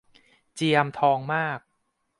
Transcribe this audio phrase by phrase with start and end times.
[0.55, 1.59] เจียม ทองมาก